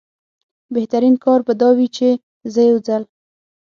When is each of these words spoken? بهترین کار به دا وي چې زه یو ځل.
بهترین 0.73 1.15
کار 1.23 1.39
به 1.47 1.53
دا 1.61 1.69
وي 1.77 1.87
چې 1.97 2.09
زه 2.53 2.61
یو 2.69 2.77
ځل. 2.87 3.03